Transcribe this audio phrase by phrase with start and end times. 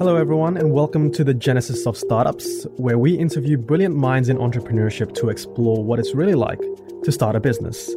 [0.00, 4.38] Hello, everyone, and welcome to the Genesis of Startups, where we interview brilliant minds in
[4.38, 6.58] entrepreneurship to explore what it's really like
[7.04, 7.94] to start a business.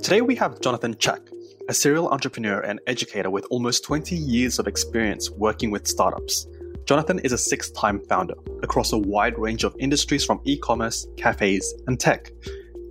[0.00, 1.22] Today, we have Jonathan Chak,
[1.68, 6.46] a serial entrepreneur and educator with almost 20 years of experience working with startups.
[6.84, 11.08] Jonathan is a six time founder across a wide range of industries from e commerce,
[11.16, 12.30] cafes, and tech.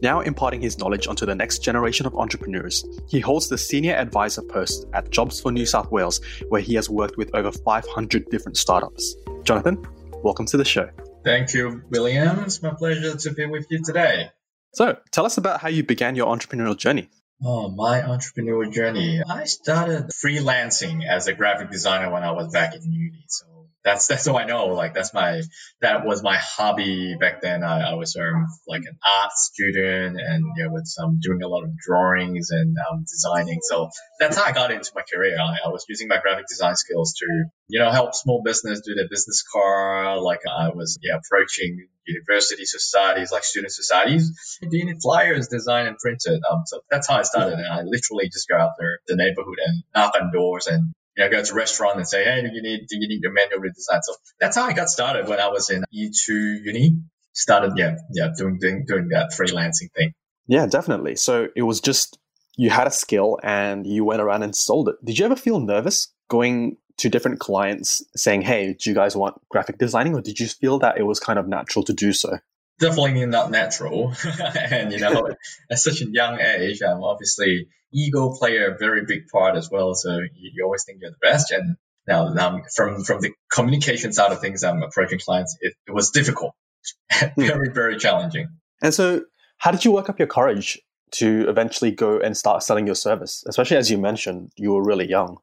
[0.02, 4.44] Now imparting his knowledge onto the next generation of entrepreneurs, he holds the senior advisor
[4.44, 8.58] post at Jobs for New South Wales, where he has worked with over 500 different
[8.58, 9.16] startups.
[9.44, 9.84] Jonathan,
[10.24, 10.88] welcome to the show.
[11.24, 12.40] Thank you, William.
[12.42, 14.30] It's my pleasure to be with you today.
[14.74, 17.10] So, tell us about how you began your entrepreneurial journey.
[17.44, 19.22] Oh, my entrepreneurial journey.
[19.28, 23.26] I started freelancing as a graphic designer when I was back in uni.
[23.28, 23.47] So
[23.88, 24.68] that's that's all I know.
[24.68, 25.42] Like that's my
[25.82, 27.64] that was my hobby back then.
[27.64, 31.48] I, I was um, like an art student and you know, with some doing a
[31.48, 33.60] lot of drawings and um, designing.
[33.62, 35.38] So that's how I got into my career.
[35.40, 37.26] I, I was using my graphic design skills to
[37.70, 40.20] you know help small business do their business card.
[40.20, 44.32] Like I was yeah approaching university societies like student societies.
[44.70, 46.42] doing flyers designed and printed?
[46.50, 47.60] Um, so that's how I started.
[47.60, 51.24] And I literally just go out there the neighborhood and knock on doors and you
[51.24, 53.34] know, go to a restaurant and say, hey, do you need do you need your
[53.34, 54.02] menu redesigned?
[54.04, 57.00] So that's how I got started when I was in E2 uni.
[57.34, 60.14] Started, yeah, yeah, doing doing doing that freelancing thing.
[60.48, 61.16] Yeah, definitely.
[61.16, 62.18] So it was just
[62.56, 64.96] you had a skill and you went around and sold it.
[65.04, 69.40] Did you ever feel nervous going to different clients saying, "Hey, do you guys want
[69.50, 72.40] graphic designing?" Or did you feel that it was kind of natural to do so?
[72.80, 74.14] Definitely not natural,
[74.56, 75.30] and you know,
[75.70, 79.96] at such a young age, I'm obviously ego play a very big part as well.
[79.96, 81.52] So you, you always think you're the best.
[81.52, 85.58] And now um, from from the communication side of things, I'm approaching clients.
[85.60, 86.54] It, it was difficult,
[87.12, 87.42] hmm.
[87.42, 88.50] very very challenging.
[88.82, 89.24] And so,
[89.58, 90.80] how did you work up your courage
[91.14, 93.44] to eventually go and start selling your service?
[93.48, 95.38] Especially as you mentioned, you were really young.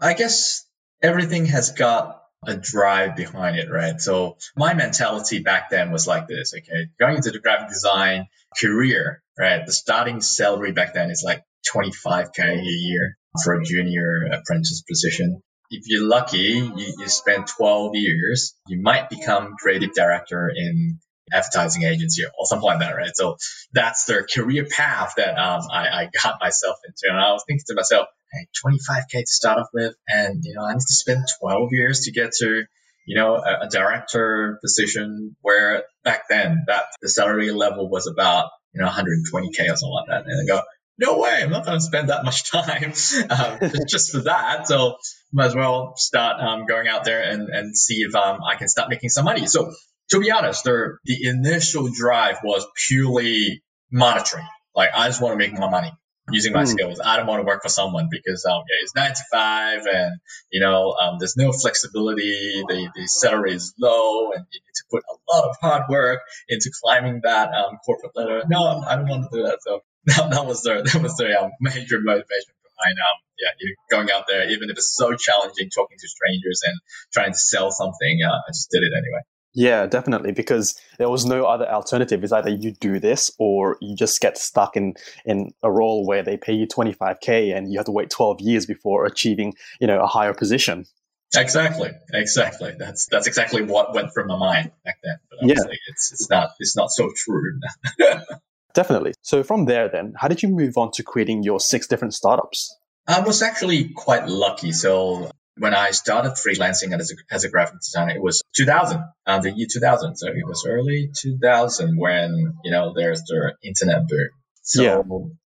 [0.00, 0.66] I guess
[1.00, 4.00] everything has got a drive behind it, right?
[4.00, 8.26] So my mentality back then was like this, okay, going into the graphic design
[8.60, 9.64] career, right?
[9.64, 15.42] The starting salary back then is like 25k a year for a junior apprentice position.
[15.70, 20.98] If you're lucky, you, you spend 12 years, you might become creative director in
[21.32, 23.14] advertising agency or something like that, right?
[23.14, 23.36] So
[23.72, 27.10] that's the career path that um, I, I got myself into.
[27.10, 30.64] And I was thinking to myself, hey, 25k to start off with, and you know,
[30.64, 32.64] I need to spend 12 years to get to
[33.06, 38.50] you know a, a director position where back then that the salary level was about
[38.74, 40.24] you know 120k or something like that.
[40.26, 40.62] And I go,
[40.98, 42.92] no way, I'm not going to spend that much time
[43.30, 44.66] um, just for that.
[44.66, 44.96] So
[45.32, 48.68] might as well start um, going out there and, and see if um, I can
[48.68, 49.46] start making some money.
[49.46, 49.72] So
[50.10, 54.46] to be honest, the, the initial drive was purely monitoring.
[54.74, 55.92] Like I just want to make more money
[56.32, 56.68] using my mm.
[56.68, 57.00] skills.
[57.04, 60.20] I don't want to work for someone because um, yeah, it's nine to five and,
[60.50, 62.62] you know, um, there's no flexibility.
[62.66, 66.20] The, the salary is low and you need to put a lot of hard work
[66.48, 68.42] into climbing that um, corporate ladder.
[68.48, 69.58] No, I don't want to do that.
[69.62, 73.76] So that, that was the that was the um, major motivation behind um yeah you
[73.90, 76.74] going out there even if it's so challenging talking to strangers and
[77.12, 79.22] trying to sell something uh, I just did it anyway.
[79.54, 82.24] Yeah, definitely, because there was no other alternative.
[82.24, 84.94] It's either you do this or you just get stuck in,
[85.26, 88.64] in a role where they pay you 25K and you have to wait 12 years
[88.64, 90.86] before achieving, you know, a higher position.
[91.34, 92.74] Exactly, exactly.
[92.78, 95.16] That's that's exactly what went through my mind back then.
[95.30, 95.92] But obviously yeah.
[95.92, 97.58] it's it's not it's not so true.
[98.74, 99.14] Definitely.
[99.22, 102.76] So from there, then, how did you move on to creating your six different startups?
[103.06, 104.72] I was actually quite lucky.
[104.72, 109.40] So when I started freelancing as a, as a graphic designer, it was 2000, uh,
[109.40, 110.16] the year 2000.
[110.16, 114.28] So it was early 2000 when, you know, there's the internet boom.
[114.62, 115.02] So yeah.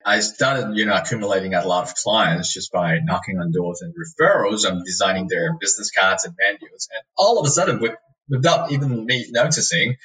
[0.05, 3.93] I started, you know, accumulating a lot of clients just by knocking on doors and
[3.95, 6.89] referrals and designing their business cards and menus.
[6.93, 7.93] And all of a sudden, with,
[8.29, 9.97] without even me noticing,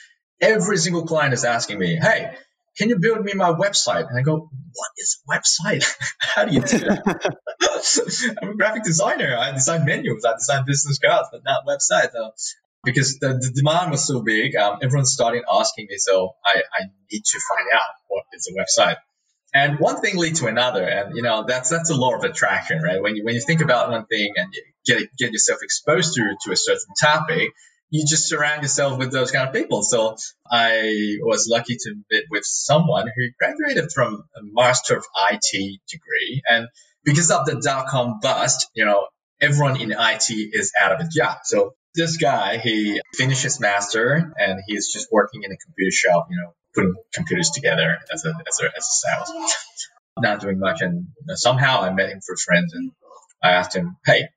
[0.41, 2.35] every single client is asking me, Hey,
[2.78, 4.08] can you build me my website?
[4.09, 5.85] And I go, what is a website?
[6.20, 8.38] How do you do that?
[8.41, 9.38] I'm a graphic designer.
[9.38, 12.16] I design menus, I design business cards, but not websites.
[12.16, 12.32] Uh,
[12.84, 16.85] because the, the, demand was so big, um, everyone started asking me, so I, I
[17.11, 18.97] need to find out what is a website.
[19.55, 22.82] And one thing lead to another, and you know that's that's a law of attraction,
[22.82, 23.02] right?
[23.02, 26.35] When you when you think about one thing and you get get yourself exposed to
[26.44, 27.52] to a certain topic,
[27.90, 29.84] you just surround yourself with those kind of people.
[29.84, 30.16] So
[30.49, 36.41] I was lucky to meet with someone who graduated from a Master of IT degree.
[36.49, 36.67] And
[37.03, 39.08] because of the dot com bust, you know,
[39.41, 41.37] everyone in IT is out of a job.
[41.43, 46.28] So this guy, he finished his master and he's just working in a computer shop,
[46.29, 49.53] you know, putting computers together as a, as a, as a sales.
[50.20, 50.82] not doing much.
[50.82, 52.91] And somehow I met him through friends and
[53.41, 54.28] I asked him, Hey,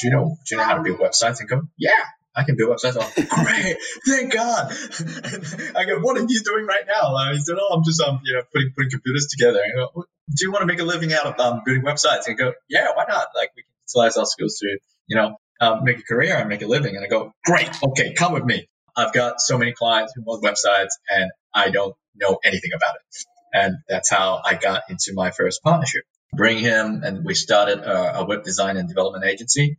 [0.00, 1.40] do you know, do you know how to build websites?
[1.40, 2.04] And go, yeah,
[2.36, 2.96] I can build websites.
[3.00, 4.70] Oh, great, thank God.
[5.76, 7.14] I go, what are you doing right now?
[7.16, 9.60] Uh, he said, oh, I'm just um, you know, putting putting computers together.
[9.60, 12.26] I go, do you want to make a living out of um, building websites?
[12.26, 13.28] And I go, yeah, why not?
[13.34, 16.62] Like we can utilize our skills to, you know, um, make a career and make
[16.62, 16.96] a living.
[16.96, 18.68] And I go, great, okay, come with me.
[18.96, 23.24] I've got so many clients who want websites and I don't know anything about it.
[23.52, 26.02] And that's how I got into my first partnership.
[26.32, 29.78] Bring him and we started a, a web design and development agency.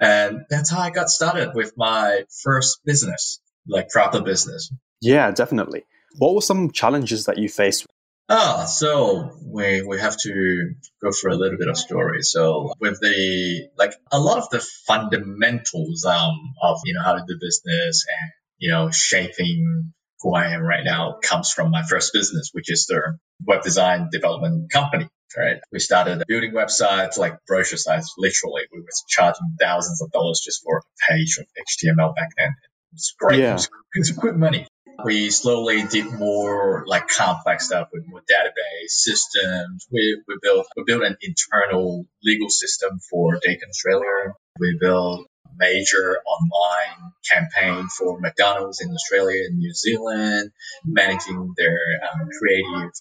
[0.00, 4.72] And that's how I got started with my first business, like proper business.
[5.00, 5.84] Yeah, definitely.
[6.18, 7.86] What were some challenges that you faced?
[8.28, 12.22] Ah, so we we have to go through a little bit of story.
[12.22, 17.24] So with the like a lot of the fundamentals um of you know how to
[17.28, 22.14] do business and you know shaping who I am right now comes from my first
[22.14, 25.60] business, which is the web design development company right?
[25.72, 28.14] We started building websites like brochure sites.
[28.18, 32.54] Literally, we were charging thousands of dollars just for a page of HTML back then.
[32.92, 33.40] It's great.
[33.40, 33.56] Yeah.
[33.56, 34.66] It was good money.
[35.04, 39.86] We slowly did more like complex stuff with more database systems.
[39.90, 44.34] We, we built we built an internal legal system for Dayton, Australia.
[44.58, 50.52] We built a major online campaign for McDonald's in Australia and New Zealand,
[50.84, 51.76] managing their
[52.12, 52.92] um, creative,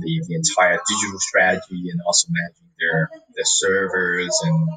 [0.00, 4.68] the, the entire digital strategy and also managing their their servers and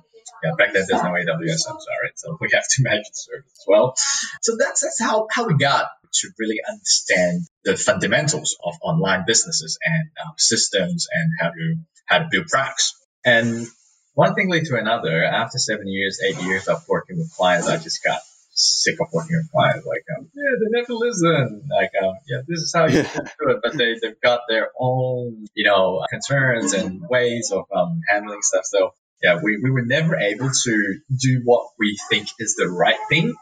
[0.43, 2.11] yeah, back then there's no AWS, I'm sorry.
[2.15, 3.93] So we have to manage the servers as well.
[4.41, 9.77] So that's that's how, how we got to really understand the fundamentals of online businesses
[9.83, 12.95] and um, systems and how to how to build products.
[13.25, 13.67] And
[14.13, 15.23] one thing led to another.
[15.23, 18.21] After seven years, eight years of working with clients, I just got
[18.59, 19.85] sick of working with clients.
[19.85, 21.63] Like, um, yeah, they never listen.
[21.69, 23.59] Like, um, yeah, this is how you do it.
[23.63, 28.65] But they, they've got their own, you know, concerns and ways of um, handling stuff.
[28.65, 32.99] So, yeah, we, we were never able to do what we think is the right
[33.09, 33.35] thing.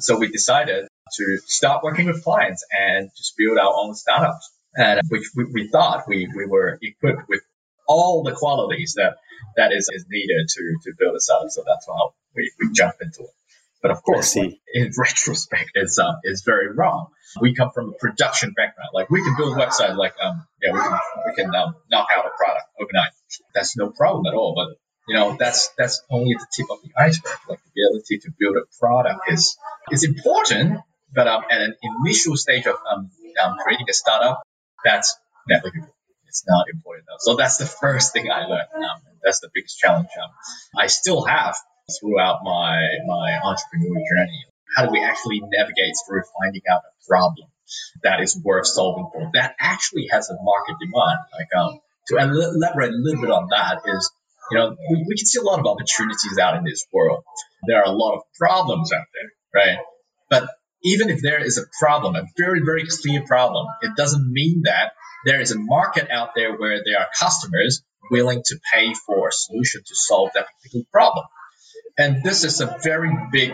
[0.00, 4.50] So we decided to start working with clients and just build our own startups.
[4.74, 7.42] And which we, we thought we, we were equipped with
[7.86, 9.18] all the qualities that
[9.56, 11.50] that is, is needed to, to build a startup.
[11.50, 13.30] So that's why we, we jumped into it.
[13.84, 17.08] But of course, like, in retrospect, it's uh, it's very wrong.
[17.38, 18.88] We come from a production background.
[18.94, 22.08] Like we can build a website, like um, yeah, we can we can um, knock
[22.16, 23.12] out a product overnight.
[23.54, 24.54] That's no problem at all.
[24.56, 27.36] But you know, that's that's only the tip of the iceberg.
[27.46, 29.58] Like the ability to build a product is
[29.92, 30.80] is important,
[31.14, 33.10] but um, at an initial stage of um,
[33.44, 34.44] um creating a startup,
[34.82, 35.14] that's
[35.46, 35.94] negligible.
[36.26, 37.20] It's not important enough.
[37.20, 38.68] So that's the first thing I learned.
[38.76, 40.30] Um, that's the biggest challenge um,
[40.74, 41.54] I still have
[41.92, 44.44] throughout my my entrepreneur journey.
[44.76, 47.48] How do we actually navigate through finding out a problem
[48.02, 51.18] that is worth solving for that actually has a market demand?
[51.32, 54.10] Like um, to elaborate a little bit on that is
[54.50, 57.24] you know we, we can see a lot of opportunities out in this world.
[57.66, 59.78] There are a lot of problems out there, right?
[60.30, 60.48] But
[60.82, 64.92] even if there is a problem, a very very clear problem, it doesn't mean that
[65.26, 69.32] there is a market out there where there are customers willing to pay for a
[69.32, 71.24] solution to solve that particular problem.
[71.96, 73.52] And this is a very big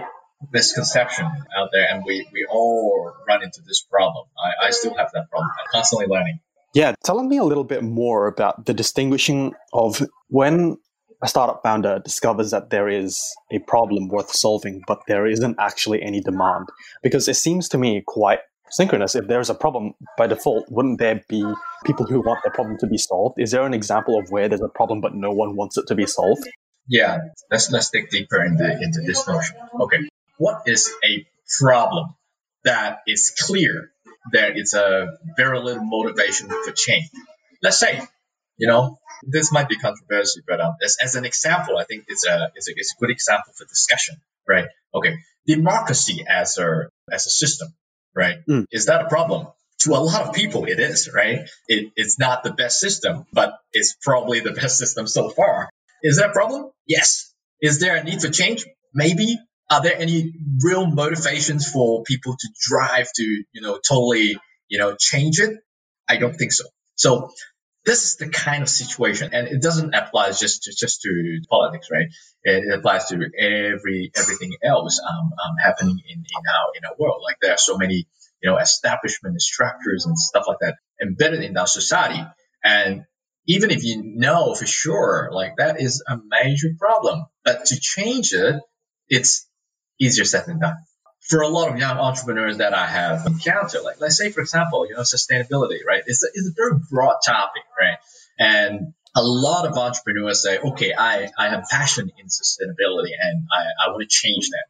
[0.52, 4.26] misconception out there, and we, we all run into this problem.
[4.38, 5.50] I, I still have that problem.
[5.60, 6.40] I'm constantly learning.
[6.72, 10.78] Yeah, tell me a little bit more about the distinguishing of when
[11.22, 13.20] a startup founder discovers that there is
[13.52, 16.68] a problem worth solving, but there isn't actually any demand.
[17.02, 18.38] Because it seems to me quite
[18.70, 19.14] synchronous.
[19.14, 21.44] If there's a problem by default, wouldn't there be
[21.84, 23.38] people who want the problem to be solved?
[23.38, 25.94] Is there an example of where there's a problem but no one wants it to
[25.94, 26.48] be solved?
[26.90, 27.18] Yeah,
[27.52, 29.56] let's let's dig deeper into into this notion.
[29.80, 31.24] Okay, what is a
[31.60, 32.16] problem
[32.64, 33.92] that is clear
[34.32, 37.08] that it's a very little motivation for change?
[37.62, 38.02] Let's say,
[38.56, 42.26] you know, this might be controversial, but um, as, as an example, I think it's
[42.26, 44.16] a, it's a it's a good example for discussion,
[44.48, 44.66] right?
[44.92, 45.14] Okay,
[45.46, 47.68] democracy as a as a system,
[48.16, 48.38] right?
[48.48, 48.66] Mm.
[48.72, 49.46] Is that a problem?
[49.80, 51.48] to a lot of people, it is, right?
[51.66, 55.70] It, it's not the best system, but it's probably the best system so far.
[56.02, 56.70] Is there a problem?
[56.86, 57.32] Yes.
[57.60, 58.66] Is there a need for change?
[58.94, 59.38] Maybe.
[59.70, 60.32] Are there any
[60.64, 64.36] real motivations for people to drive to, you know, totally,
[64.68, 65.58] you know, change it?
[66.08, 66.64] I don't think so.
[66.96, 67.30] So
[67.84, 71.88] this is the kind of situation, and it doesn't apply just to, just to politics,
[71.90, 72.08] right?
[72.42, 77.22] It, applies to every everything else um, um, happening in, in our in our world.
[77.24, 78.06] Like there are so many,
[78.42, 82.22] you know, establishment structures and stuff like that embedded in our society,
[82.62, 83.04] and
[83.46, 87.24] even if you know for sure, like that is a major problem.
[87.44, 88.60] But to change it,
[89.08, 89.48] it's
[90.00, 90.76] easier said than done.
[91.28, 94.86] For a lot of young entrepreneurs that I have encountered, like let's say for example,
[94.86, 96.02] you know, sustainability, right?
[96.06, 97.98] It's a, it's a very broad topic, right?
[98.38, 103.86] And a lot of entrepreneurs say, okay, I, I have passion in sustainability and I,
[103.86, 104.64] I want to change that.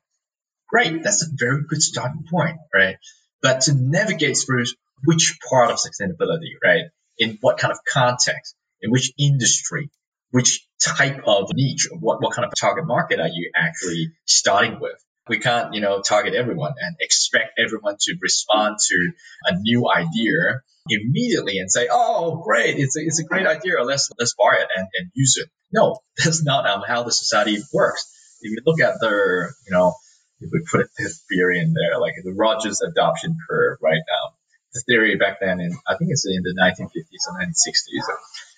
[0.69, 1.03] Great.
[1.03, 2.97] That's a very good starting point, right?
[3.43, 4.65] But to navigate through
[5.05, 6.85] which part of sustainability, right?
[7.19, 9.91] In what kind of context, in which industry,
[10.31, 14.97] which type of niche, what, what kind of target market are you actually starting with?
[15.29, 19.13] We can't, you know, target everyone and expect everyone to respond to
[19.47, 22.79] a new idea immediately and say, "Oh, great!
[22.79, 23.83] It's a, it's a great idea.
[23.85, 27.59] Let's let's buy it and, and use it." No, that's not um, how the society
[27.73, 28.11] works.
[28.41, 29.95] If you look at the, you know,
[30.41, 34.35] if we put this theory in there, like the Rogers adoption curve right now,
[34.73, 38.05] the theory back then in I think it's in the 1950s and 1960s,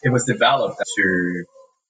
[0.02, 1.44] it was developed to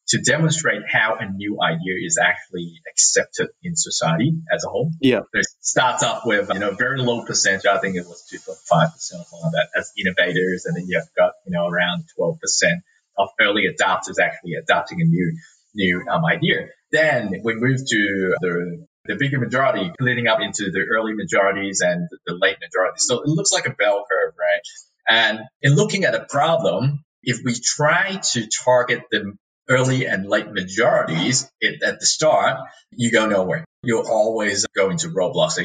[0.09, 4.91] to demonstrate how a new idea is actually accepted in society as a whole.
[5.01, 5.21] Yeah.
[5.33, 7.67] It starts up with, you know, very low percentage.
[7.67, 10.65] I think it was 2.5% or something like that as innovators.
[10.67, 12.37] And then you've got, you know, around 12%
[13.17, 15.37] of early adopters actually adopting a new,
[15.75, 16.67] new um, idea.
[16.91, 22.09] Then we move to the the bigger majority leading up into the early majorities and
[22.25, 23.05] the late majorities.
[23.05, 24.61] So it looks like a bell curve, right?
[25.09, 29.37] And in looking at a problem, if we try to target the
[29.69, 32.61] early and late majorities it, at the start,
[32.91, 33.65] you go nowhere.
[33.83, 35.53] You'll always go into roadblocks.
[35.53, 35.63] So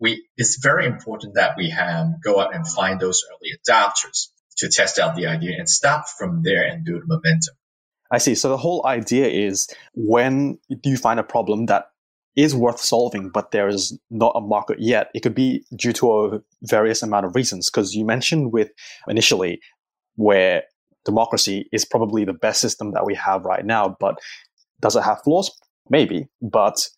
[0.00, 4.28] we, it's very important that we have go out and find those early adopters
[4.58, 7.54] to test out the idea and start from there and build momentum.
[8.10, 8.34] I see.
[8.34, 11.90] So the whole idea is when you find a problem that
[12.36, 15.10] is worth solving, but there is not a market yet.
[15.14, 17.70] It could be due to a various amount of reasons.
[17.70, 18.70] Because you mentioned with
[19.08, 19.60] initially
[20.16, 20.64] where
[21.06, 23.96] democracy is probably the best system that we have right now.
[23.98, 24.18] But
[24.80, 25.50] does it have flaws?
[25.88, 26.28] Maybe.
[26.42, 26.90] But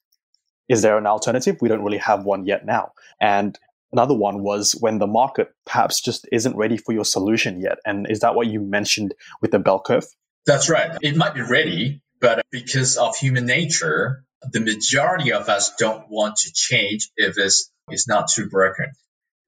[0.69, 1.59] is there an alternative?
[1.61, 2.93] We don't really have one yet now.
[3.21, 3.57] And
[3.93, 7.79] another one was when the market perhaps just isn't ready for your solution yet.
[7.87, 10.05] And is that what you mentioned with the bell curve?
[10.47, 10.97] That's right.
[11.03, 16.37] It might be ready, but because of human nature, the majority of us don't want
[16.37, 18.87] to change if it's, it's not too broken.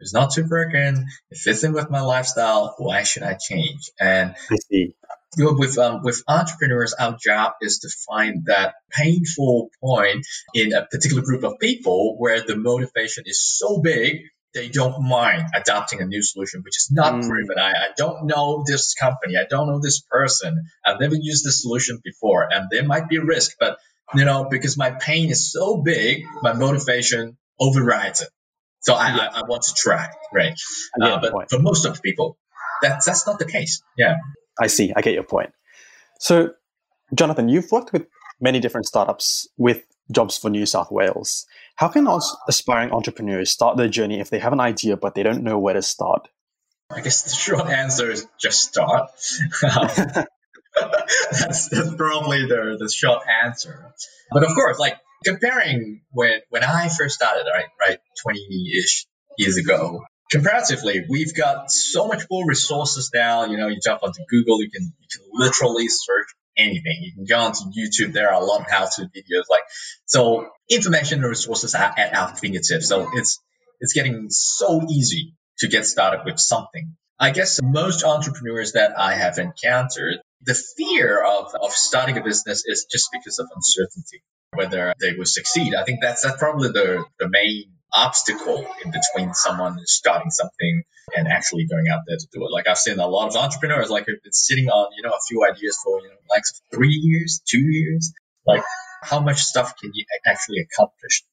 [0.00, 1.06] It's not too broken.
[1.30, 2.74] It fits in with my lifestyle.
[2.78, 3.90] Why should I change?
[4.00, 4.94] And I see.
[5.36, 10.72] You know, with um, with entrepreneurs, our job is to find that painful point in
[10.72, 14.22] a particular group of people where the motivation is so big
[14.54, 17.28] they don't mind adopting a new solution, which is not mm.
[17.28, 17.58] proven.
[17.58, 19.36] I, I don't know this company.
[19.36, 20.68] I don't know this person.
[20.84, 23.78] I've never used this solution before, and there might be a risk, but
[24.14, 28.28] you know, because my pain is so big, my motivation overrides it.
[28.80, 29.28] So I, yeah.
[29.32, 30.58] I, I, want to try, right?
[31.00, 32.38] Uh, but for most of the people,
[32.82, 33.82] that's that's not the case.
[33.96, 34.16] Yeah.
[34.58, 34.92] I see.
[34.94, 35.52] I get your point.
[36.18, 36.50] So,
[37.14, 38.06] Jonathan, you've worked with
[38.40, 41.46] many different startups with jobs for New South Wales.
[41.76, 42.06] How can
[42.48, 45.74] aspiring entrepreneurs start their journey if they have an idea but they don't know where
[45.74, 46.28] to start?
[46.90, 49.10] I guess the short answer is just start.
[49.62, 49.96] that's,
[51.30, 53.92] that's probably the, the short answer.
[54.32, 59.06] But of course, like comparing when when I first started, right, right, twenty ish
[59.38, 60.02] years ago.
[60.30, 63.46] Comparatively, we've got so much more resources now.
[63.46, 66.98] You know, you jump onto Google, you can you can literally search anything.
[67.00, 68.12] You can go onto YouTube.
[68.12, 69.44] There are a lot of how-to videos.
[69.50, 69.62] Like
[70.06, 72.88] so, information and resources are at our fingertips.
[72.88, 73.40] So it's
[73.80, 76.96] it's getting so easy to get started with something.
[77.18, 82.64] I guess most entrepreneurs that I have encountered, the fear of, of starting a business
[82.64, 84.22] is just because of uncertainty
[84.52, 85.74] whether they will succeed.
[85.74, 90.82] I think that's, that's probably the, the main obstacle in between someone starting something
[91.16, 92.52] and actually going out there to do it.
[92.52, 95.20] Like I've seen a lot of entrepreneurs like have been sitting on, you know, a
[95.28, 96.42] few ideas for, you know, like
[96.72, 98.12] three years, two years.
[98.46, 98.62] Like
[99.02, 101.24] how much stuff can you actually accomplish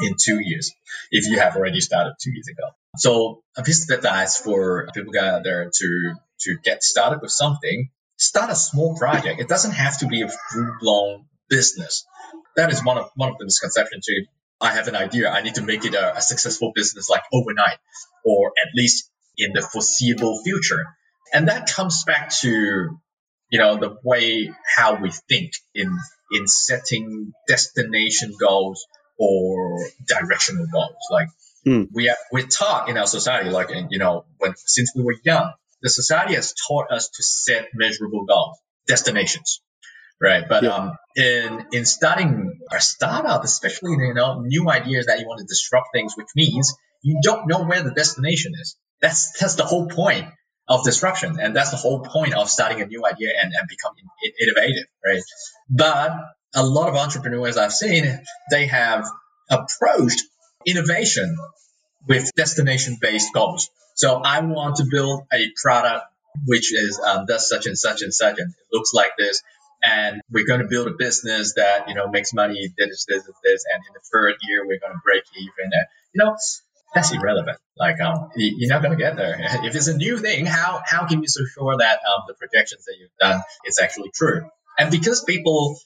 [0.00, 0.72] in two years
[1.10, 2.68] if you have already started two years ago?
[2.96, 7.90] So a piece of advice for people out there to, to get started with something,
[8.16, 9.40] start a small project.
[9.40, 12.04] It doesn't have to be a full blown business
[12.56, 14.26] that is one of one of the misconceptions too.
[14.60, 15.30] I have an idea.
[15.30, 17.78] I need to make it a, a successful business like overnight,
[18.24, 20.84] or at least in the foreseeable future.
[21.32, 22.98] And that comes back to
[23.50, 25.98] you know the way how we think in
[26.32, 28.86] in setting destination goals
[29.18, 30.96] or directional goals.
[31.10, 31.28] Like
[31.66, 31.88] mm.
[31.92, 35.52] we are, we're taught in our society, like you know, when since we were young,
[35.82, 39.60] the society has taught us to set measurable goals, destinations
[40.20, 40.44] right?
[40.48, 40.70] But yeah.
[40.70, 45.46] um, in in starting a startup, especially you know new ideas that you want to
[45.46, 48.76] disrupt things, which means you don't know where the destination is.
[49.00, 50.26] That's that's the whole point
[50.68, 54.04] of disruption, and that's the whole point of starting a new idea and, and becoming
[54.40, 55.22] innovative, right?
[55.68, 56.12] But
[56.54, 59.04] a lot of entrepreneurs I've seen, they have
[59.50, 60.22] approached
[60.64, 61.36] innovation
[62.08, 63.70] with destination based goals.
[63.96, 66.06] So I want to build a product
[66.46, 69.42] which is um, does such and such and such, and it looks like this.
[69.84, 73.64] And we're going to build a business that you know makes money, this, this, this,
[73.72, 75.72] and in the third year we're going to break even.
[75.72, 76.36] And, you know,
[76.94, 77.58] that's irrelevant.
[77.76, 79.36] Like, um, you're not going to get there.
[79.64, 82.84] If it's a new thing, how how can you so sure that um, the projections
[82.84, 84.48] that you've done is actually true?
[84.78, 85.78] And because people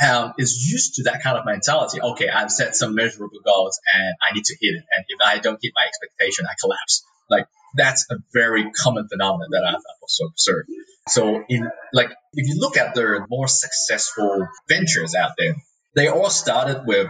[0.00, 2.00] um, is used to that kind of mentality.
[2.00, 4.84] Okay, I've set some measurable goals and I need to hit it.
[4.90, 7.04] And if I don't hit my expectation, I collapse.
[7.28, 10.68] Like that's a very common phenomenon that I've also observed.
[11.08, 15.56] So in like, if you look at the more successful ventures out there,
[15.94, 17.08] they all started with,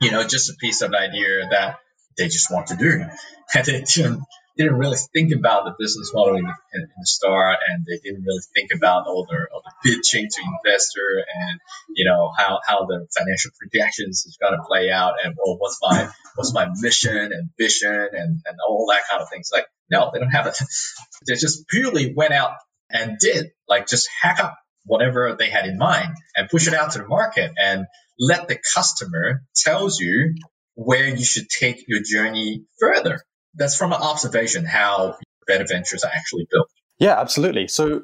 [0.00, 1.78] you know, just a piece of idea that
[2.16, 3.04] they just want to do.
[3.54, 4.20] And they didn't
[4.58, 7.98] didn't really think about the business model in the, in, in the start, and they
[8.02, 11.60] didn't really think about all the, all the pitching to investor and
[11.94, 15.78] you know how, how the financial projections is going to play out, and well, what's
[15.80, 19.48] my what's my mission and vision and, and all that kind of things.
[19.52, 20.56] Like, no, they don't have it.
[21.26, 22.52] they just purely went out
[22.90, 26.92] and did like just hack up whatever they had in mind and push it out
[26.92, 27.86] to the market and
[28.18, 30.34] let the customer tells you
[30.74, 33.20] where you should take your journey further
[33.54, 35.16] that's from an observation how
[35.46, 36.68] better ventures are actually built.
[36.98, 37.68] Yeah, absolutely.
[37.68, 38.02] So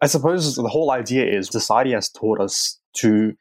[0.00, 3.34] I suppose the whole idea is society has taught us to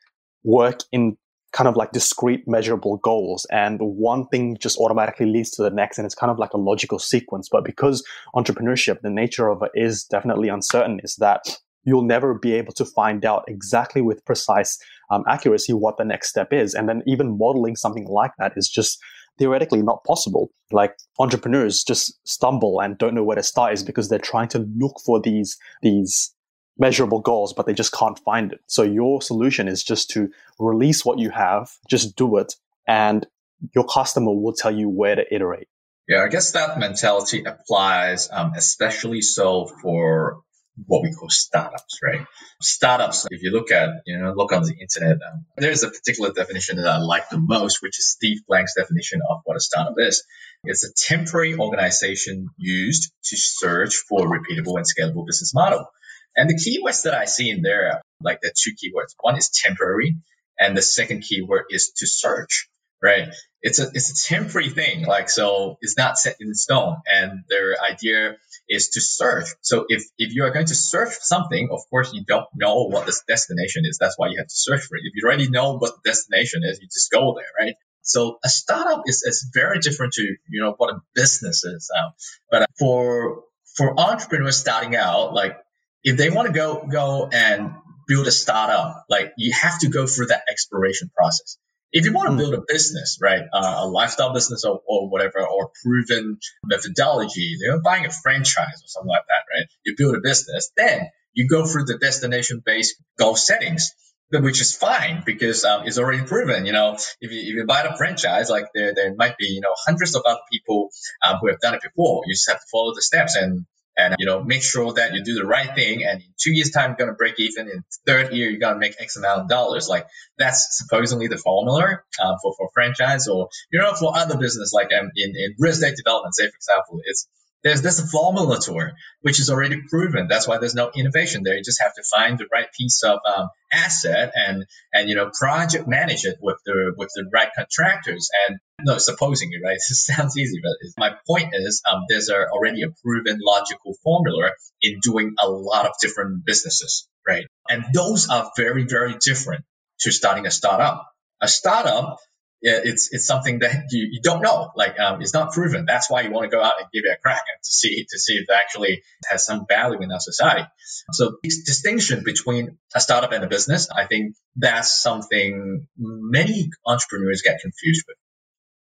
[0.44, 1.18] work in
[1.55, 5.97] kind of like discrete measurable goals and one thing just automatically leads to the next
[5.97, 8.03] and it's kind of like a logical sequence but because
[8.35, 12.83] entrepreneurship the nature of it is definitely uncertain is that you'll never be able to
[12.83, 14.77] find out exactly with precise
[15.12, 18.67] um, accuracy what the next step is and then even modeling something like that is
[18.67, 19.00] just
[19.38, 20.50] theoretically not possible.
[20.71, 24.67] Like entrepreneurs just stumble and don't know where to start is because they're trying to
[24.77, 26.33] look for these these
[26.77, 28.62] measurable goals, but they just can't find it.
[28.67, 32.55] So your solution is just to release what you have, just do it,
[32.88, 33.25] and
[33.74, 35.67] your customer will tell you where to iterate.
[36.08, 40.41] Yeah, I guess that mentality applies, um, especially so for
[40.88, 42.25] what we call startups, right?
[42.62, 46.32] Startups, if you look at, you know, look on the internet, um, there's a particular
[46.32, 49.95] definition that I like the most, which is Steve Blank's definition of what a startup
[49.97, 50.23] is.
[50.63, 55.88] It's a temporary organization used to search for a repeatable and scalable business model.
[56.36, 60.17] And the keywords that I see in there, like the two keywords, one is temporary,
[60.60, 62.69] and the second keyword is to search
[63.06, 63.30] right?
[63.62, 66.98] It's a it's a temporary thing, like so it's not set in stone.
[67.12, 68.38] And their idea
[68.69, 69.48] is to search.
[69.62, 73.06] So if if you are going to search something, of course you don't know what
[73.06, 73.98] the destination is.
[74.00, 75.02] That's why you have to search for it.
[75.06, 77.76] If you already know what the destination is, you just go there, right?
[78.02, 81.89] So a startup is, is very different to you know what a business is.
[81.98, 82.12] Um,
[82.52, 83.43] but for
[83.76, 85.58] for entrepreneurs starting out, like
[86.06, 87.74] if they want to go go and
[88.08, 91.58] build a startup, like you have to go through that exploration process
[91.96, 92.39] if you want to hmm.
[92.39, 97.70] build a business, right, uh, a lifestyle business or, or, whatever, or proven methodology, you
[97.70, 99.65] know, buying a franchise or something like that, right?
[99.86, 103.94] You build a business, then you go through the destination based goal settings,
[104.30, 106.65] which is fine because um, it's already proven.
[106.65, 109.62] You know, if you, if you buy the franchise, like there, there might be, you
[109.62, 110.89] know, hundreds of other people
[111.26, 112.24] um, who have done it before.
[112.26, 113.65] You just have to follow the steps and
[113.97, 116.71] and you know make sure that you do the right thing and in two years
[116.71, 119.41] time you're going to break even in third year you're going to make x amount
[119.41, 120.05] of dollars like
[120.38, 124.89] that's supposedly the formula uh, for, for franchise or you know for other business like
[124.93, 127.27] um, in, in real estate development say for example it's
[127.65, 130.27] there's this formula to it, which is already proven.
[130.27, 131.55] That's why there's no innovation there.
[131.55, 135.31] You just have to find the right piece of um, asset and and you know
[135.34, 138.29] project manage it with the with the right contractors.
[138.47, 139.75] And no, supposing right?
[139.89, 144.51] It sounds easy, but my point is um, there's a, already a proven logical formula
[144.81, 147.45] in doing a lot of different businesses, right?
[147.69, 149.65] And those are very very different
[150.01, 151.07] to starting a startup.
[151.41, 152.17] A startup
[152.65, 154.71] it's it's something that you, you don't know.
[154.75, 155.85] Like um, it's not proven.
[155.85, 158.19] That's why you want to go out and give it a crack to see to
[158.19, 160.67] see if it actually has some value in our society.
[161.11, 167.41] So this distinction between a startup and a business, I think that's something many entrepreneurs
[167.43, 168.17] get confused with.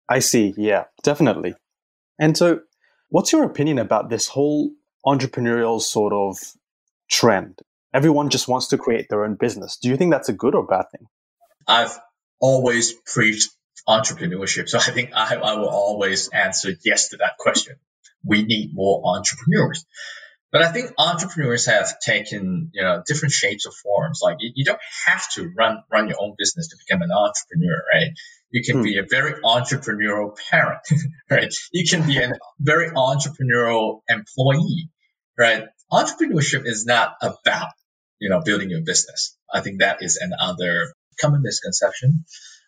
[0.07, 0.53] I see.
[0.57, 1.55] Yeah, definitely.
[2.19, 2.61] And so,
[3.09, 4.71] what's your opinion about this whole
[5.05, 6.37] entrepreneurial sort of
[7.09, 7.59] trend?
[7.93, 9.77] Everyone just wants to create their own business.
[9.77, 11.07] Do you think that's a good or bad thing?
[11.67, 11.97] I've
[12.39, 13.51] always preached
[13.87, 14.67] entrepreneurship.
[14.69, 17.75] So I think I, I will always answer yes to that question.
[18.23, 19.85] We need more entrepreneurs.
[20.51, 24.21] But I think entrepreneurs have taken, you know, different shapes or forms.
[24.23, 27.75] Like you, you don't have to run run your own business to become an entrepreneur,
[27.93, 28.11] right?
[28.55, 28.83] You can hmm.
[28.83, 30.79] be a very entrepreneurial parent,
[31.29, 31.53] right?
[31.73, 34.89] You can be a very entrepreneurial employee,
[35.37, 35.65] right?
[35.91, 37.67] Entrepreneurship is not about,
[38.17, 39.35] you know, building your business.
[39.53, 42.23] I think that is another common misconception.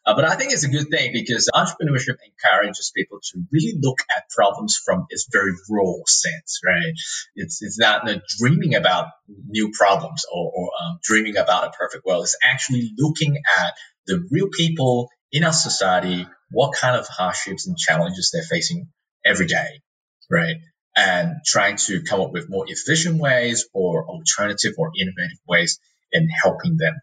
[0.06, 4.00] Uh, but I think it's a good thing because entrepreneurship encourages people to really look
[4.14, 6.94] at problems from its very raw sense, right?
[7.36, 9.08] It's it's not uh, dreaming about
[9.48, 12.24] new problems or, or um, dreaming about a perfect world.
[12.24, 13.74] It's actually looking at
[14.06, 18.90] the real people in our society, what kind of hardships and challenges they're facing
[19.26, 19.82] every day,
[20.30, 20.56] right?
[20.96, 25.80] And trying to come up with more efficient ways or alternative or innovative ways
[26.12, 26.96] in helping them.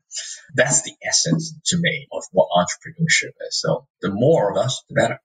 [0.54, 3.60] That's the essence to me of what entrepreneurship is.
[3.60, 5.20] So the more of us, the better.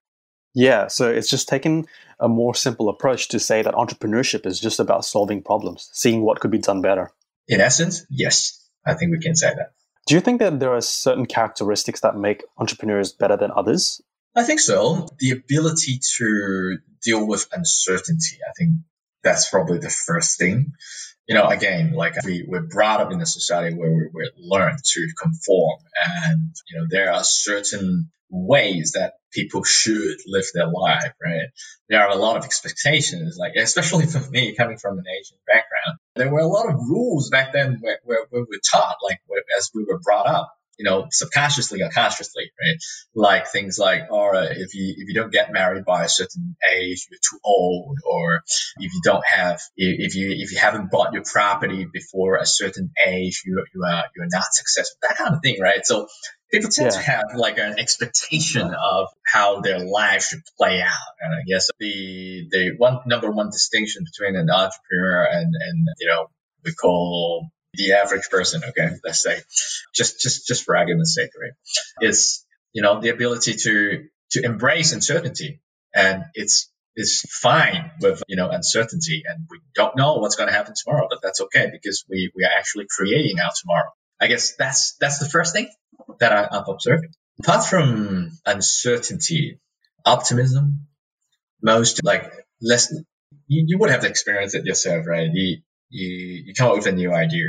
[0.53, 1.87] Yeah, so it's just taking
[2.19, 6.39] a more simple approach to say that entrepreneurship is just about solving problems, seeing what
[6.39, 7.11] could be done better.
[7.47, 9.71] In essence, yes, I think we can say that.
[10.09, 14.01] Do you think that there are certain characteristics that make entrepreneurs better than others?
[14.35, 15.07] I think so.
[15.19, 18.77] The ability to deal with uncertainty, I think
[19.23, 20.73] that's probably the first thing
[21.29, 24.79] you know, again, like we, we're brought up in a society where we, we're learned
[24.83, 25.79] to conform
[26.25, 31.49] and, you know, there are certain ways that people should live their life, right?
[31.87, 35.98] There are a lot of expectations, like, especially for me coming from an Asian background,
[36.19, 39.19] there were a lot of rules back then where, where, where we were taught, like,
[39.57, 42.77] as we were brought up you know, subconsciously or consciously, right?
[43.13, 46.55] Like things like, or uh, if you if you don't get married by a certain
[46.73, 48.41] age, you're too old, or
[48.77, 52.91] if you don't have if you if you haven't bought your property before a certain
[53.05, 54.97] age, you you are you're not successful.
[55.01, 55.85] That kind of thing, right?
[55.85, 56.07] So
[56.49, 56.97] people tend yeah.
[56.97, 61.13] to have like an expectation of how their life should play out.
[61.19, 66.07] And I guess the the one number one distinction between an entrepreneur and and you
[66.07, 66.27] know
[66.63, 69.39] we call the average person, okay, let's say,
[69.93, 71.53] just just just for argument's sake, right,
[72.01, 75.61] is you know the ability to to embrace uncertainty,
[75.93, 80.55] and it's it's fine with you know uncertainty, and we don't know what's going to
[80.55, 83.91] happen tomorrow, but that's okay because we we are actually creating our tomorrow.
[84.19, 85.69] I guess that's that's the first thing
[86.19, 87.05] that I, have observed.
[87.41, 89.59] Apart from uncertainty,
[90.05, 90.87] optimism,
[91.61, 92.91] most like less
[93.47, 95.29] you, you would have experienced it yourself, right?
[95.89, 97.47] You, you come up with a new idea.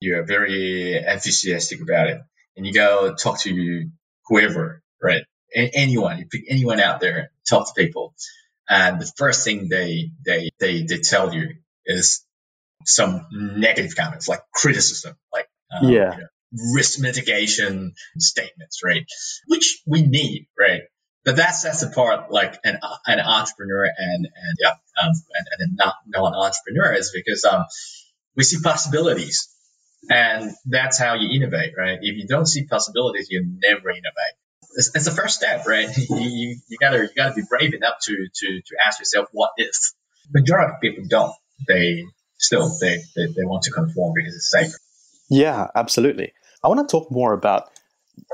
[0.00, 2.20] You're very enthusiastic about it
[2.56, 3.90] and you go talk to
[4.26, 5.22] whoever, right?
[5.54, 8.14] anyone, you pick anyone out there, talk to people.
[8.68, 12.24] And the first thing they, they, they, they tell you is
[12.86, 16.14] some negative comments, like criticism, like, um, yeah.
[16.14, 19.04] You know, risk mitigation statements, right?
[19.46, 20.82] Which we need, right?
[21.24, 24.70] But that's that's the part like an an entrepreneur and and yeah
[25.02, 27.64] um, and, and not non entrepreneur is because um
[28.36, 29.48] we see possibilities.
[30.10, 31.98] And that's how you innovate right?
[32.00, 34.36] If you don't see possibilities you never innovate.
[34.74, 35.88] It's, it's the first step right?
[35.96, 39.50] You, you, you gotta you gotta be brave enough to to to ask yourself what
[39.56, 39.76] if?
[40.34, 41.34] Majority of people don't.
[41.68, 42.04] They
[42.38, 44.78] still they, they they want to conform because it's safer.
[45.30, 46.32] Yeah absolutely.
[46.64, 47.70] I want to talk more about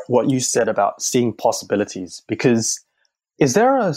[0.08, 2.84] what you said about seeing possibilities because
[3.38, 3.94] is there a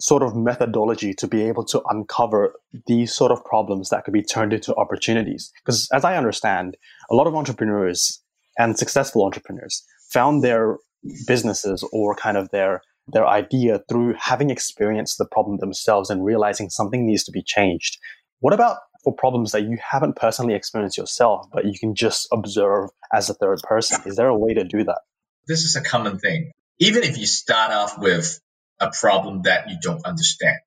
[0.00, 2.54] sort of methodology to be able to uncover
[2.86, 5.52] these sort of problems that could be turned into opportunities?
[5.64, 6.76] Because as I understand,
[7.10, 8.22] a lot of entrepreneurs
[8.58, 10.78] and successful entrepreneurs found their
[11.26, 16.70] businesses or kind of their their idea through having experienced the problem themselves and realizing
[16.70, 17.98] something needs to be changed.
[18.38, 22.90] What about for problems that you haven't personally experienced yourself, but you can just observe
[23.12, 24.00] as a third person?
[24.06, 25.00] Is there a way to do that?
[25.46, 26.52] This is a common thing.
[26.78, 28.40] Even if you start off with
[28.80, 30.58] a problem that you don't understand.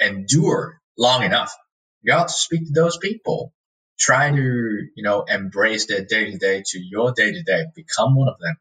[0.00, 1.54] Endure long enough.
[2.02, 3.52] You have to speak to those people.
[3.98, 7.64] Try to, you know, embrace their day to day to your day to day.
[7.74, 8.56] Become one of them.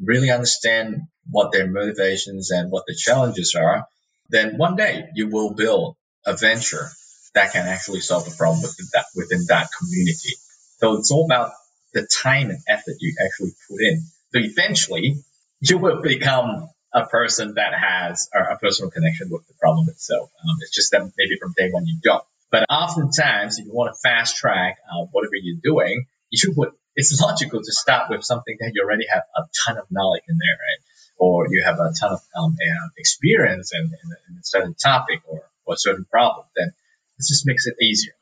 [0.00, 3.86] Really understand what their motivations and what the challenges are.
[4.28, 5.96] Then one day you will build
[6.26, 6.88] a venture
[7.34, 10.34] that can actually solve the problem within that, within that community.
[10.78, 11.52] So it's all about
[11.94, 14.04] the time and effort you actually put in.
[14.32, 15.16] Eventually
[15.60, 20.30] you will become a person that has a personal connection with the problem itself.
[20.42, 22.24] Um, it's just that maybe from day one you don't.
[22.50, 26.72] But oftentimes, if you want to fast track uh, whatever you're doing, you would.
[26.94, 30.36] It's logical to start with something that you already have a ton of knowledge in
[30.36, 30.84] there, right?
[31.16, 32.56] Or you have a ton of um,
[32.98, 36.44] experience in, in, in, a certain topic or, or a certain problem.
[36.54, 38.12] Then it just makes it easier.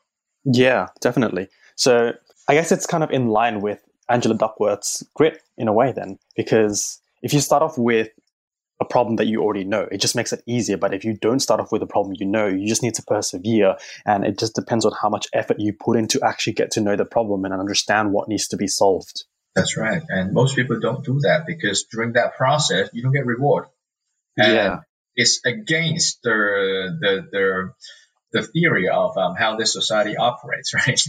[0.45, 1.49] Yeah, definitely.
[1.75, 2.13] So
[2.47, 6.19] I guess it's kind of in line with Angela Duckworth's grit in a way, then,
[6.35, 8.09] because if you start off with
[8.81, 9.87] a problem that you already know.
[9.91, 10.75] It just makes it easier.
[10.75, 13.03] But if you don't start off with a problem you know, you just need to
[13.03, 13.75] persevere.
[14.05, 16.81] And it just depends on how much effort you put in to actually get to
[16.81, 19.25] know the problem and understand what needs to be solved.
[19.55, 20.01] That's right.
[20.09, 23.65] And most people don't do that because during that process, you don't get reward.
[24.35, 24.79] And yeah.
[25.15, 27.73] it's against the, the, the,
[28.31, 31.01] the theory of um, how this society operates, right?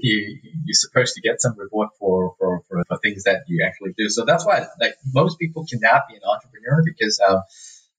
[0.00, 3.92] you, you're supposed to get some reward for, for, for, for, things that you actually
[3.96, 4.08] do.
[4.08, 7.40] So that's why like most people cannot be an entrepreneur because uh,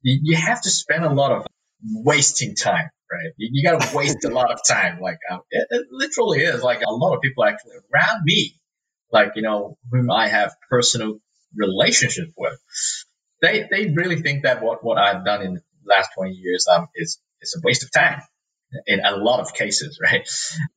[0.01, 1.45] you, you have to spend a lot of
[1.84, 3.34] wasting time, right?
[3.38, 4.99] You, you got to waste a lot of time.
[4.99, 6.63] Like uh, it, it, literally is.
[6.63, 8.60] Like a lot of people actually around me,
[9.12, 11.19] like you know, whom I have personal
[11.56, 12.60] relationship with,
[13.41, 16.88] they they really think that what what I've done in the last twenty years um
[16.95, 18.21] is is a waste of time
[18.88, 20.28] in a lot of cases, right?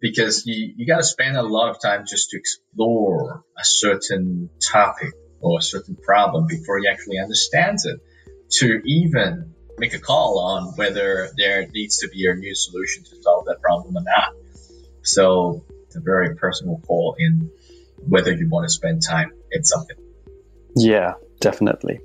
[0.00, 4.50] Because you, you got to spend a lot of time just to explore a certain
[4.60, 8.00] topic or a certain problem before you actually understand it
[8.50, 13.22] to even make a call on whether there needs to be a new solution to
[13.22, 14.32] solve that problem or not.
[15.02, 17.50] So it's a very personal call in
[18.00, 19.96] whether you want to spend time in something.
[20.76, 22.00] Yeah, definitely.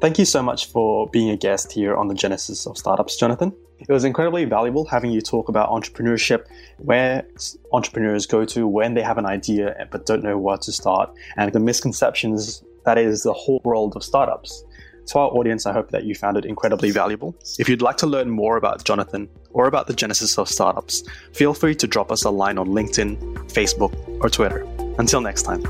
[0.00, 3.52] Thank you so much for being a guest here on the Genesis of Startups, Jonathan.
[3.78, 6.46] It was incredibly valuable having you talk about entrepreneurship,
[6.78, 7.26] where
[7.72, 11.10] entrepreneurs go to when they have an idea eh, but don't know where to start,
[11.36, 14.64] and the misconceptions that is the whole world of startups.
[15.08, 17.36] To our audience, I hope that you found it incredibly valuable.
[17.58, 21.54] If you'd like to learn more about Jonathan or about the genesis of startups, feel
[21.54, 23.16] free to drop us a line on LinkedIn,
[23.52, 24.66] Facebook, or Twitter.
[24.98, 25.62] Until next time.